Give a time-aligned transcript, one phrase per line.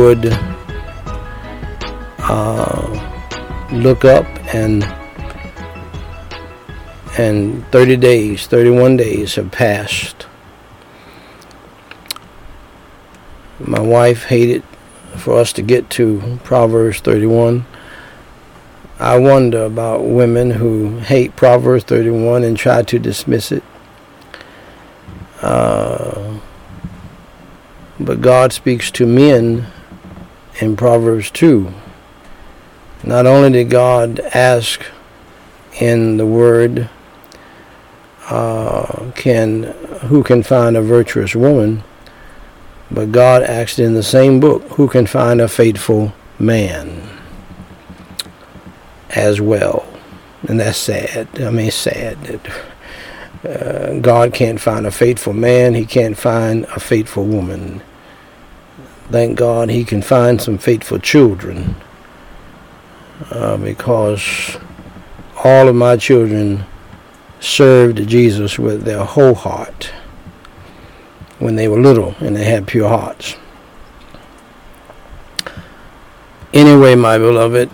[0.00, 0.28] would
[2.20, 4.24] uh, look up
[4.54, 4.82] and
[7.18, 10.26] and 30 days, 31 days have passed.
[13.58, 14.62] My wife hated
[15.16, 17.66] for us to get to Proverbs 31.
[18.98, 23.64] I wonder about women who hate Proverbs 31 and try to dismiss it.
[25.42, 26.38] Uh,
[27.98, 29.66] but God speaks to men
[30.60, 31.72] in Proverbs 2.
[33.02, 34.84] Not only did God ask
[35.80, 36.88] in the Word,
[38.28, 39.62] uh, can
[40.02, 41.82] who can find a virtuous woman,
[42.90, 47.08] but God asked in the same book, who can find a faithful man
[49.10, 49.86] as well.
[50.48, 51.28] And that's sad.
[51.40, 52.50] I mean, sad that
[53.44, 55.74] uh, God can't find a faithful man.
[55.74, 57.82] He can't find a faithful woman.
[59.10, 61.74] Thank God he can find some faithful children
[63.30, 64.56] uh, because
[65.42, 66.64] all of my children
[67.40, 69.92] served Jesus with their whole heart
[71.40, 73.34] when they were little and they had pure hearts.
[76.52, 77.70] Anyway, my beloved,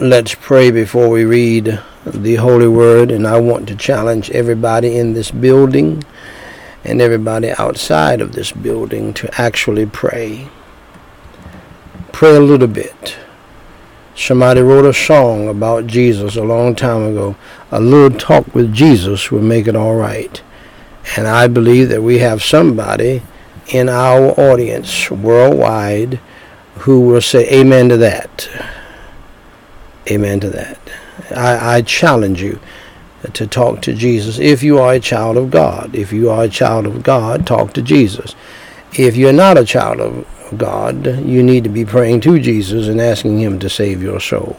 [0.00, 5.12] let's pray before we read the Holy Word, and I want to challenge everybody in
[5.12, 6.04] this building
[6.84, 10.48] and everybody outside of this building to actually pray.
[12.16, 13.14] Pray a little bit.
[14.14, 17.36] Somebody wrote a song about Jesus a long time ago.
[17.70, 20.42] A little talk with Jesus will make it all right.
[21.18, 23.20] And I believe that we have somebody
[23.66, 26.18] in our audience worldwide
[26.76, 28.48] who will say amen to that.
[30.10, 30.78] Amen to that.
[31.36, 32.60] I, I challenge you
[33.34, 35.94] to talk to Jesus if you are a child of God.
[35.94, 38.34] If you are a child of God, talk to Jesus.
[38.94, 40.26] If you're not a child of
[40.56, 44.56] God, you need to be praying to Jesus and asking Him to save your soul.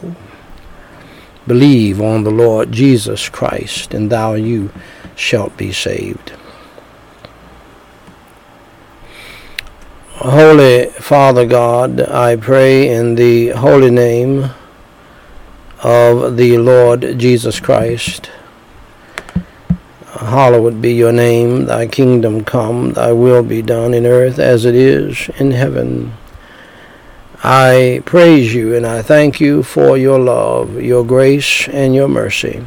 [1.46, 4.70] Believe on the Lord Jesus Christ, and thou you
[5.16, 6.32] shalt be saved.
[10.16, 14.50] Holy Father God, I pray in the holy name
[15.82, 18.30] of the Lord Jesus Christ.
[20.28, 24.74] Hallowed be your name, thy kingdom come, thy will be done in earth as it
[24.74, 26.12] is in heaven.
[27.42, 32.66] I praise you and I thank you for your love, your grace, and your mercy.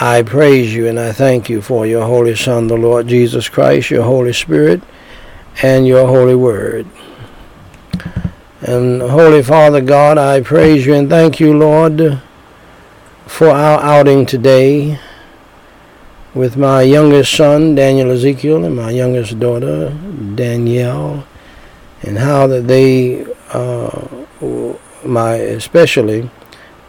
[0.00, 3.90] I praise you and I thank you for your Holy Son, the Lord Jesus Christ,
[3.90, 4.82] your Holy Spirit,
[5.62, 6.86] and your Holy Word.
[8.62, 12.20] And Holy Father God, I praise you and thank you, Lord,
[13.26, 14.98] for our outing today
[16.34, 19.90] with my youngest son, Daniel Ezekiel, and my youngest daughter,
[20.34, 21.26] Danielle,
[22.02, 24.06] and how that they, uh,
[25.04, 26.30] my especially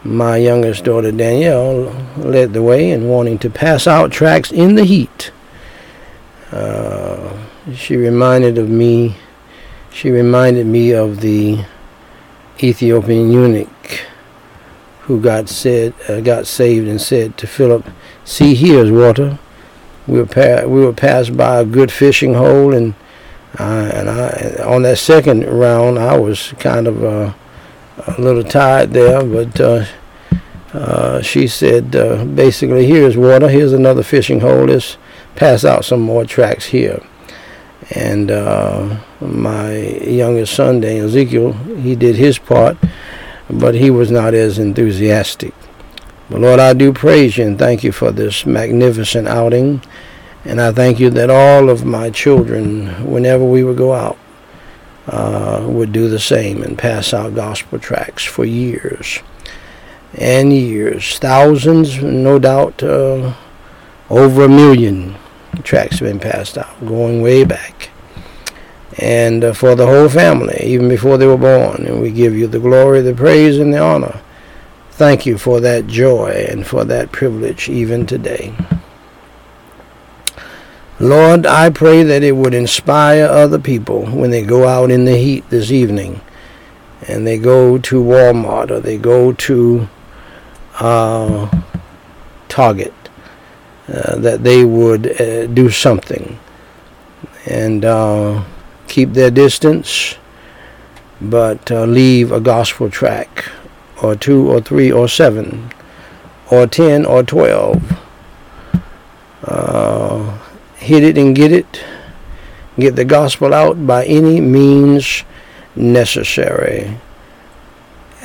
[0.04, 4.84] my youngest daughter, Danielle, led the way in wanting to pass out tracts in the
[4.84, 5.30] heat.
[6.50, 7.36] Uh,
[7.74, 9.16] she reminded of me
[9.92, 11.64] she reminded me of the
[12.62, 14.00] Ethiopian eunuch
[15.02, 17.86] who got said uh, got saved and said to Philip,
[18.24, 19.38] "See here's water."
[20.06, 22.94] We were we were passed by a good fishing hole, and
[23.58, 27.32] uh, and I on that second round I was kind of uh,
[28.06, 29.84] a little tired there, but uh,
[30.72, 33.48] uh, she said uh, basically, "Here's water.
[33.48, 34.64] Here's another fishing hole.
[34.64, 34.96] Let's
[35.36, 37.02] pass out some more tracks here."
[37.90, 42.76] And uh, my youngest son, Daniel Ezekiel, he did his part,
[43.50, 45.52] but he was not as enthusiastic.
[46.32, 49.82] But Lord, I do praise you and thank you for this magnificent outing.
[50.46, 54.16] And I thank you that all of my children, whenever we would go out,
[55.06, 59.18] uh, would do the same and pass out gospel tracts for years
[60.14, 61.18] and years.
[61.18, 63.34] Thousands, no doubt, uh,
[64.08, 65.16] over a million
[65.62, 67.90] tracts have been passed out, going way back.
[68.98, 71.84] And uh, for the whole family, even before they were born.
[71.84, 74.22] And we give you the glory, the praise, and the honor.
[74.92, 78.54] Thank you for that joy and for that privilege even today.
[81.00, 85.16] Lord, I pray that it would inspire other people when they go out in the
[85.16, 86.20] heat this evening
[87.08, 89.88] and they go to Walmart or they go to
[90.78, 91.50] uh,
[92.48, 92.92] Target
[93.88, 96.38] uh, that they would uh, do something
[97.46, 98.44] and uh,
[98.88, 100.16] keep their distance,
[101.18, 103.48] but uh, leave a gospel tract
[104.02, 105.72] or two or three or seven
[106.50, 107.80] or ten or twelve.
[109.44, 110.38] Uh,
[110.76, 111.84] hit it and get it.
[112.78, 115.24] Get the gospel out by any means
[115.76, 116.98] necessary,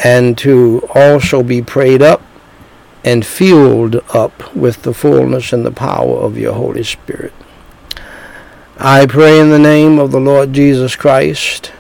[0.04, 2.22] and to also be prayed up
[3.04, 7.34] and filled up with the fullness and the power of your Holy Spirit.
[8.78, 11.72] I pray in the name of the Lord Jesus Christ.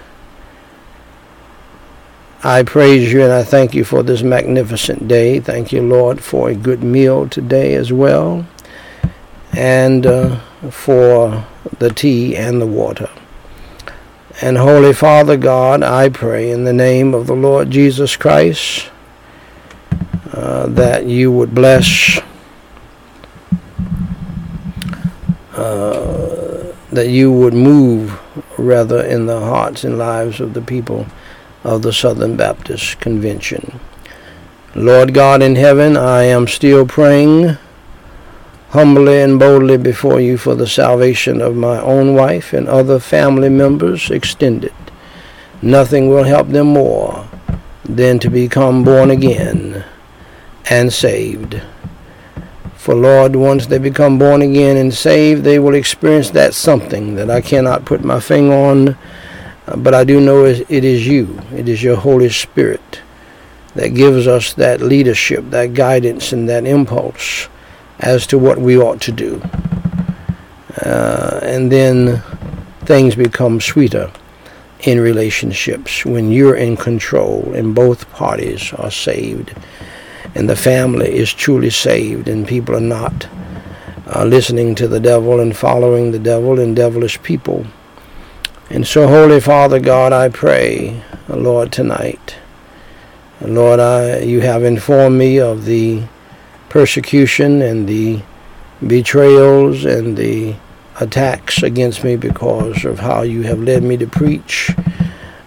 [2.43, 5.39] I praise you and I thank you for this magnificent day.
[5.39, 8.45] Thank you, Lord, for a good meal today as well,
[9.53, 10.39] and uh,
[10.69, 11.47] for
[11.79, 13.09] the tea and the water.
[14.39, 18.91] And Holy Father God, I pray in the name of the Lord Jesus Christ
[20.31, 22.19] uh, that you would bless,
[25.53, 28.19] uh, that you would move
[28.59, 31.07] rather in the hearts and lives of the people
[31.67, 33.79] of the Southern Baptist Convention.
[34.73, 37.57] Lord God in heaven, I am still praying
[38.69, 43.49] humbly and boldly before you for the salvation of my own wife and other family
[43.49, 44.73] members extended.
[45.61, 47.27] Nothing will help them more
[47.83, 49.83] than to become born again
[50.69, 51.61] and saved.
[52.75, 57.29] For Lord, once they become born again and saved, they will experience that something that
[57.29, 58.97] I cannot put my finger on,
[59.75, 61.39] but I do know it is you.
[61.51, 63.01] It is your Holy Spirit
[63.75, 67.47] that gives us that leadership, that guidance, and that impulse
[67.99, 69.41] as to what we ought to do.
[70.83, 72.21] Uh, and then
[72.85, 74.11] things become sweeter
[74.81, 79.53] in relationships when you're in control and both parties are saved
[80.35, 83.27] and the family is truly saved and people are not
[84.07, 87.65] uh, listening to the devil and following the devil and devilish people.
[88.69, 92.35] And so, Holy Father God, I pray, Lord, tonight.
[93.39, 96.03] Lord, I, you have informed me of the
[96.67, 98.21] persecution and the
[98.85, 100.55] betrayals and the
[100.99, 104.71] attacks against me because of how you have led me to preach.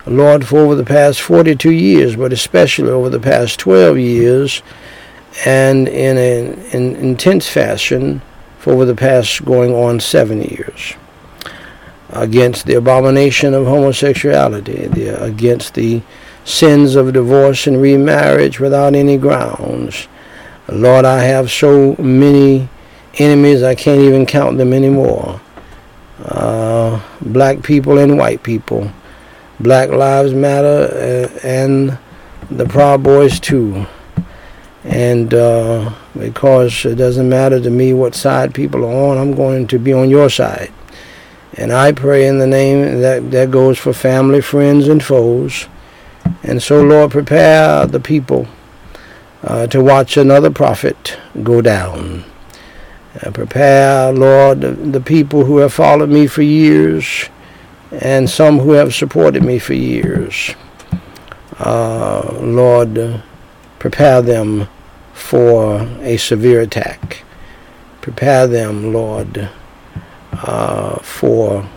[0.06, 4.62] Lord, for over the past 42 years, but especially over the past 12 years,
[5.44, 8.22] and in an intense fashion
[8.58, 10.94] for over the past going on seven years,
[12.12, 16.02] against the abomination of homosexuality, the, against the
[16.44, 20.08] sins of divorce and remarriage without any grounds,
[20.68, 22.68] Lord, I have so many
[23.18, 25.40] enemies, I can't even count them anymore.
[26.22, 28.90] Uh, black people and white people.
[29.58, 31.98] Black Lives Matter uh, and
[32.50, 33.86] the Proud Boys too.
[34.84, 39.66] And uh, because it doesn't matter to me what side people are on, I'm going
[39.68, 40.72] to be on your side.
[41.56, 45.66] And I pray in the name that that goes for family, friends, and foes.
[46.42, 48.46] And so, Lord, prepare the people
[49.42, 52.24] uh, to watch another prophet go down.
[53.20, 57.28] Uh, prepare, Lord, the, the people who have followed me for years
[57.90, 60.54] and some who have supported me for years.
[61.58, 63.22] Uh, Lord,
[63.78, 64.68] prepare them
[65.12, 67.24] for a severe attack.
[68.00, 69.50] Prepare them, Lord,
[70.32, 71.68] uh, for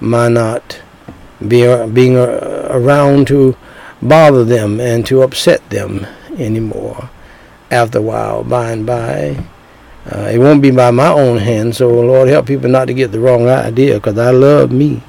[0.00, 0.80] my not
[1.46, 3.56] being, being around to
[4.00, 6.06] bother them and to upset them
[6.38, 7.10] anymore.
[7.70, 9.44] After a while, by and by,
[10.10, 11.74] uh, it won't be by my own hand.
[11.76, 15.02] So, Lord, help people not to get the wrong idea, because I love me.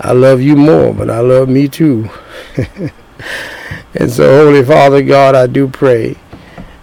[0.00, 2.10] I love you more, but I love me too.
[3.94, 6.16] and so, Holy Father God, I do pray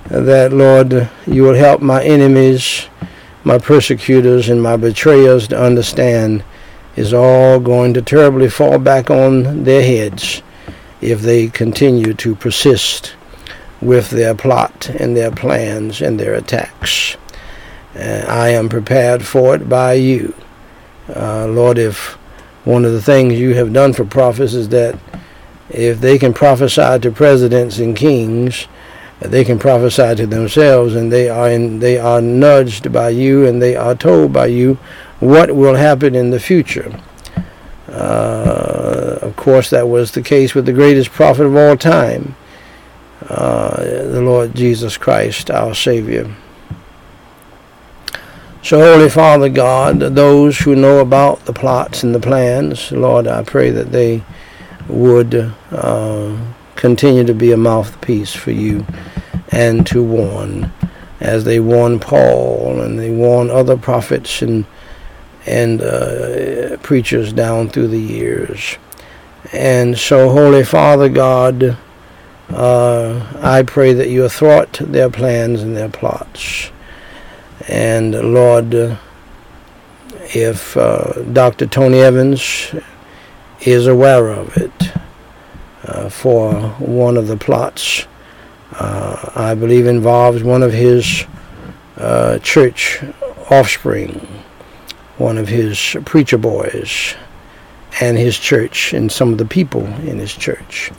[0.06, 2.88] that, Lord, you will help my enemies,
[3.44, 6.44] my persecutors, and my betrayers to understand
[6.96, 10.42] is all going to terribly fall back on their heads
[11.00, 13.16] if they continue to persist
[13.82, 17.18] with their plot and their plans and their attacks.
[17.96, 20.36] Uh, I am prepared for it by you.
[21.14, 22.18] Uh, Lord, if
[22.64, 24.98] one of the things you have done for prophets is that
[25.70, 28.68] if they can prophesy to presidents and kings,
[29.30, 33.62] they can prophesy to themselves, and they are in, they are nudged by you, and
[33.62, 34.76] they are told by you
[35.20, 37.00] what will happen in the future.
[37.88, 42.36] Uh, of course, that was the case with the greatest prophet of all time,
[43.30, 46.36] uh, the Lord Jesus Christ, our Savior.
[48.64, 53.44] So, Holy Father God, those who know about the plots and the plans, Lord, I
[53.44, 54.24] pray that they
[54.88, 56.38] would uh,
[56.82, 58.84] continue to be a mouthpiece for you
[59.52, 60.72] and to warn,
[61.20, 64.66] as they warned Paul and they warned other prophets and
[65.46, 68.78] and uh, preachers down through the years.
[69.54, 71.78] And so, Holy Father God,
[72.50, 76.72] uh, I pray that you thwart their plans and their plots.
[77.68, 78.98] And Lord,
[80.34, 81.68] if uh, Dr.
[81.68, 82.74] Tony Evans
[83.62, 84.81] is aware of it,
[85.84, 88.06] uh, for one of the plots.
[88.74, 91.26] Uh, I believe involves one of his
[91.98, 93.04] uh, church
[93.50, 94.28] offspring,
[95.18, 97.16] one of his preacher boys,
[98.00, 100.92] and his church, and some of the people in his church,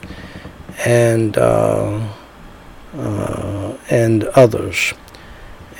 [0.84, 2.06] and uh,
[2.94, 4.92] uh, and others.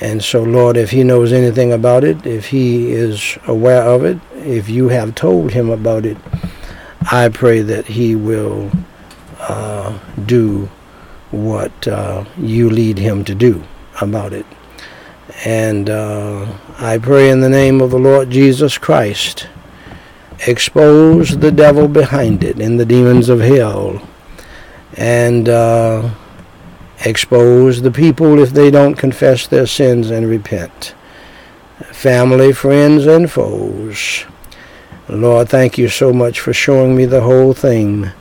[0.01, 4.17] And so, Lord, if he knows anything about it, if he is aware of it,
[4.35, 6.17] if you have told him about it,
[7.11, 8.71] I pray that he will
[9.47, 10.69] uh, do
[11.31, 13.63] what uh, you lead him to do
[14.01, 14.45] about it.
[15.45, 16.47] And uh,
[16.77, 19.47] I pray in the name of the Lord Jesus Christ,
[20.47, 24.07] expose the devil behind it and the demons of hell,
[24.95, 26.13] and uh,
[27.05, 30.93] expose the people if they don't confess their sins and repent.
[31.91, 34.25] Family, friends, and foes.
[35.09, 38.11] Lord, thank you so much for showing me the whole thing.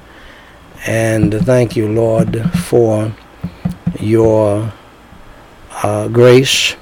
[0.85, 3.15] And thank you, Lord, for
[4.01, 4.73] your
[5.83, 6.75] uh, grace,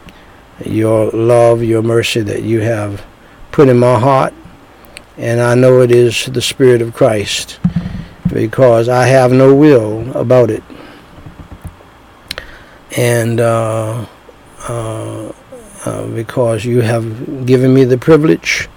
[0.64, 3.04] your love, your mercy that you have
[3.52, 4.32] put in my heart.
[5.18, 7.60] And I know it is the Spirit of Christ
[8.32, 10.62] because I have no will about it.
[12.96, 14.06] And uh,
[14.66, 15.32] uh,
[15.84, 18.68] uh because you have given me the privilege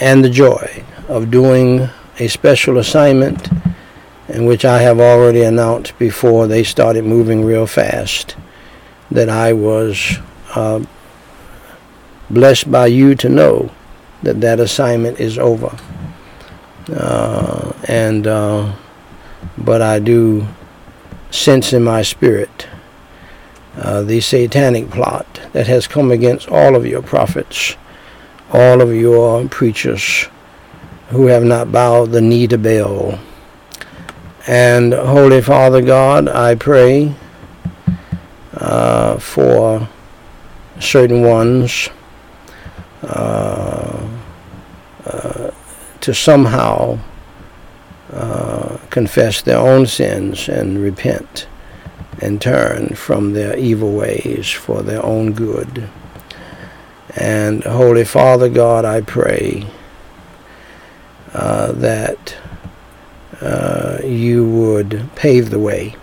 [0.00, 1.88] and the joy of doing
[2.18, 3.48] a special assignment
[4.28, 8.36] in which I have already announced before they started moving real fast
[9.10, 10.18] that I was
[10.54, 10.84] uh,
[12.28, 13.70] blessed by you to know
[14.22, 15.76] that that assignment is over.
[16.92, 18.74] Uh, and uh,
[19.58, 20.46] but I do
[21.30, 22.68] sense in my spirit
[23.76, 27.76] uh, the satanic plot that has come against all of your prophets,
[28.52, 30.28] all of your preachers
[31.08, 33.18] who have not bowed the knee to Baal.
[34.46, 37.14] And Holy Father God, I pray
[38.54, 39.88] uh, for
[40.78, 41.88] certain ones
[43.02, 44.08] uh,
[45.04, 45.50] uh,
[46.00, 46.98] to somehow
[48.12, 51.48] uh, confess their own sins and repent
[52.22, 55.88] and turn from their evil ways for their own good.
[57.16, 59.66] And Holy Father God, I pray
[61.32, 62.25] uh, that
[64.16, 65.94] you would pave the way,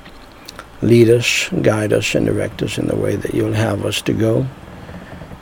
[0.82, 4.14] lead us, guide us, and direct us in the way that you'll have us to
[4.14, 4.48] go.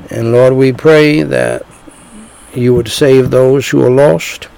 [0.10, 1.66] And Lord, we pray that
[2.54, 4.50] you would save those who are lost,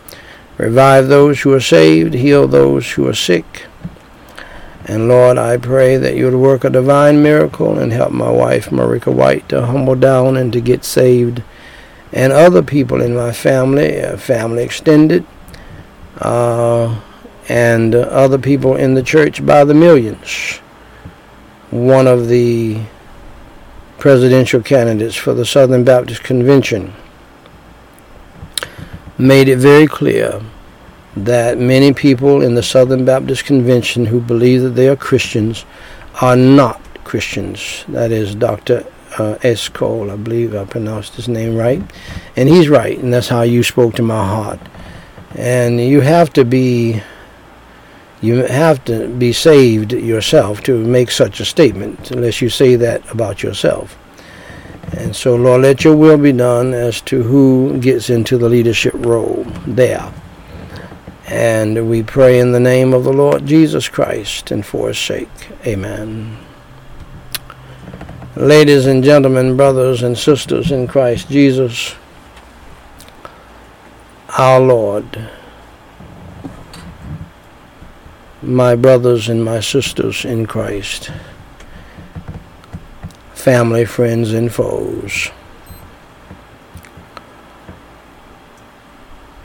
[0.57, 3.65] revive those who are saved, heal those who are sick.
[4.85, 8.69] And Lord, I pray that you would work a divine miracle and help my wife,
[8.69, 11.41] Meriqua Whyte, to humble down and to get saved,
[12.11, 15.25] and other people in my family, uh, family extended,
[16.17, 16.99] uh,
[17.49, 20.57] and other people in the church by the millions.
[21.71, 22.81] One of the
[23.97, 26.93] presidential candidates for the Southern Baptist Convention
[29.17, 30.41] made it very clear
[31.15, 35.65] that many people in the Southern Baptist Convention who believe that they are Christians
[36.21, 37.85] are not Christians.
[37.87, 38.85] That is Dr.
[39.17, 39.69] Uh, S.
[39.69, 41.81] Cole, I believe I pronounced his name right.
[42.35, 44.59] And he's right, and that's how you spoke to my heart.
[45.35, 47.01] And you have to be
[48.23, 53.11] you have to be saved yourself to make such a statement, unless you say that
[53.11, 53.97] about yourself.
[54.93, 58.93] And so, Lord, let your will be done as to who gets into the leadership
[58.95, 60.13] role there.
[61.27, 65.29] And we pray in the name of the Lord Jesus Christ and for his sake.
[65.67, 66.37] Amen.
[68.37, 71.95] Ladies and gentlemen, brothers and sisters in Christ Jesus,
[74.37, 75.29] our Lord
[78.43, 81.11] my brothers and my sisters in Christ,
[83.33, 85.31] family, friends, and foes.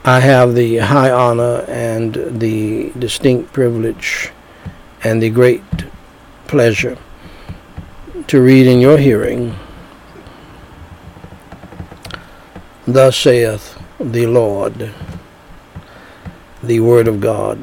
[0.03, 4.31] I have the high honor and the distinct privilege
[5.03, 5.63] and the great
[6.47, 6.97] pleasure
[8.27, 9.55] to read in your hearing,
[12.85, 14.93] Thus saith the Lord,
[16.63, 17.59] the Word of God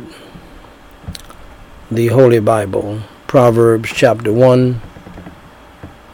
[1.91, 4.81] the Holy Bible, Proverbs chapter 1,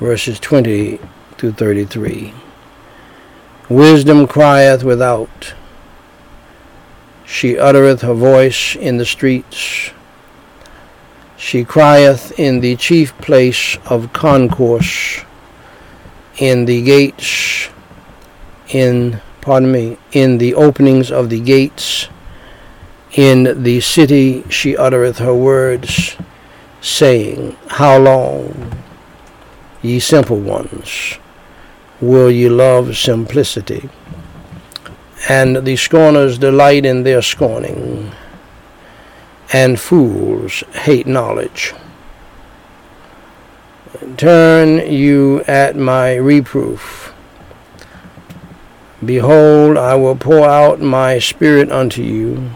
[0.00, 1.00] verses 20
[1.38, 2.34] to 33.
[3.70, 5.54] Wisdom crieth without,
[7.24, 9.92] she uttereth her voice in the streets.
[11.38, 15.22] She crieth in the chief place of concourse,
[16.36, 17.70] in the gates,
[18.68, 22.08] in, pardon me, in the openings of the gates,
[23.14, 26.16] In the city she uttereth her words,
[26.80, 28.82] saying, How long,
[29.82, 31.18] ye simple ones,
[32.00, 33.90] will ye love simplicity?
[35.28, 38.12] And the scorners delight in their scorning,
[39.52, 41.74] and fools hate knowledge.
[44.16, 47.12] Turn you at my reproof.
[49.04, 52.50] Behold, I will pour out my spirit unto you.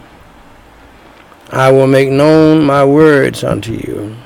[1.51, 4.17] I will make known my words unto you.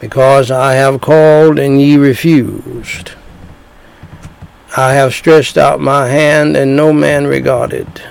[0.00, 3.12] Because I have called and ye refused.
[4.76, 8.02] I have stretched out my hand and no man regarded.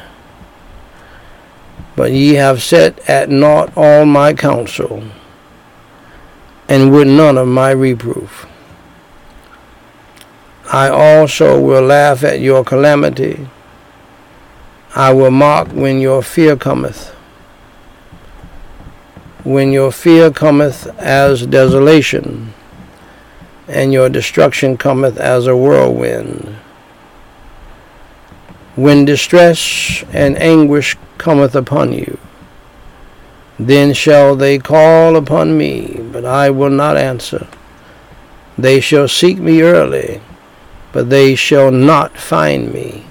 [1.95, 5.03] But ye have set at naught all my counsel
[6.67, 8.47] and would none of my reproof.
[10.71, 13.47] I also will laugh at your calamity.
[14.95, 17.09] I will mark when your fear cometh.
[19.43, 22.53] When your fear cometh as desolation,
[23.71, 26.57] and your destruction cometh as a whirlwind.
[28.75, 32.17] When distress and anguish cometh upon you,
[33.57, 37.47] then shall they call upon me, but I will not answer.
[38.57, 40.21] They shall seek me early,
[40.91, 43.05] but they shall not find me.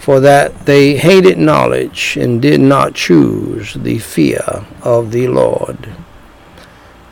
[0.00, 5.94] For that they hated knowledge and did not choose the fear of the Lord.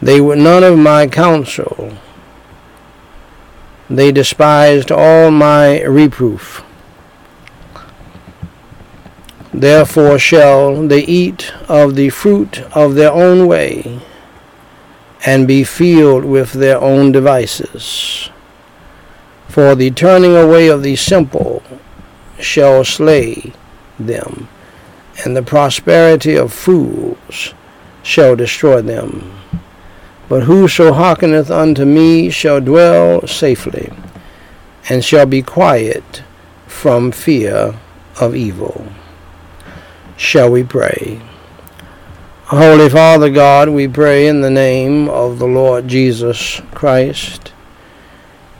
[0.00, 1.98] They were none of my counsel.
[3.90, 6.64] They despised all my reproof.
[9.52, 14.00] Therefore shall they eat of the fruit of their own way,
[15.26, 18.30] and be filled with their own devices.
[19.46, 21.62] For the turning away of the simple
[22.40, 23.52] shall slay
[23.98, 24.48] them,
[25.24, 27.54] and the prosperity of fools
[28.02, 29.32] shall destroy them.
[30.28, 33.92] But whoso hearkeneth unto me shall dwell safely,
[34.88, 36.22] and shall be quiet
[36.66, 37.74] from fear
[38.20, 38.86] of evil
[40.18, 41.20] shall we pray.
[42.46, 47.52] Holy Father God, we pray in the name of the Lord Jesus Christ.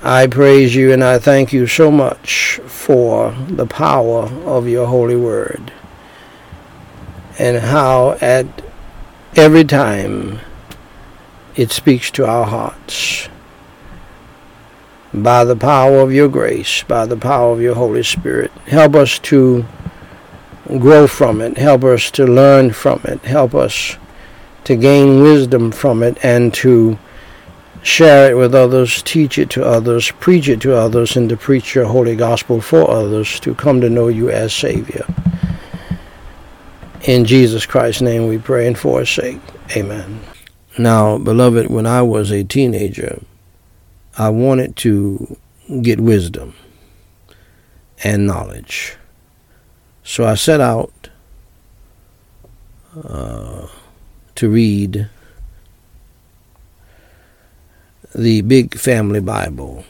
[0.03, 5.17] I praise you and I thank you so much for the power of your holy
[5.17, 5.73] word
[7.39, 8.47] and how at
[9.35, 10.39] every time
[11.57, 13.29] it speaks to our hearts
[15.13, 18.53] by the power of your grace, by the power of your Holy Spirit.
[18.67, 19.65] Help us to
[20.79, 23.97] grow from it, help us to learn from it, help us
[24.65, 26.99] to gain wisdom from it, and to
[27.83, 31.75] share it with others, teach it to others, preach it to others, and to preach
[31.75, 35.07] your holy gospel for others to come to know you as Savior.
[37.03, 39.41] In Jesus Christ's name we pray and for his sake.
[39.77, 40.21] Amen.
[40.79, 43.23] Now, beloved, when I was a teenager,
[44.17, 45.37] I wanted to
[45.83, 46.55] get wisdom
[48.03, 48.97] and knowledge.
[50.03, 51.11] So I set out
[53.05, 53.67] uh,
[54.35, 55.09] to read
[58.19, 59.85] the Big Family Bible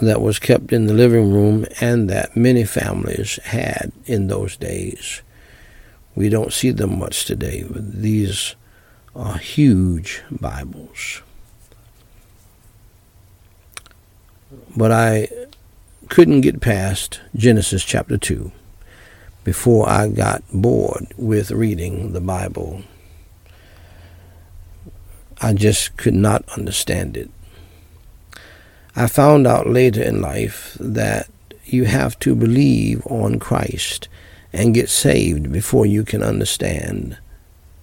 [0.00, 5.22] that was kept in the living room and that many families had in those days.
[6.14, 8.54] We don't see them much today, but these
[9.16, 11.22] are huge Bibles.
[14.76, 15.28] But I
[16.08, 18.52] couldn't get past Genesis chapter 2
[19.42, 22.84] before I got bored with reading the Bible.
[25.40, 27.30] I just could not understand it.
[28.94, 31.28] I found out later in life that
[31.64, 34.08] you have to believe on Christ
[34.52, 37.18] and get saved before you can understand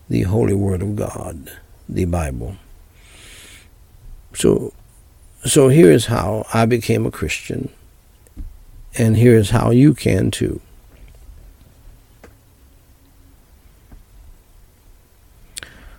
[0.09, 1.51] the Holy Word of God,
[1.87, 2.57] the Bible.
[4.33, 4.73] So,
[5.45, 7.69] so here's how I became a Christian.
[8.97, 10.61] And here's how you can too.